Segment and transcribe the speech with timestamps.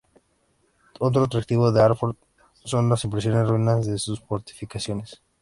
[0.99, 2.17] Otro atractivo de Altdorf
[2.63, 5.21] son las impresionantes ruinas de sus fortificaciones.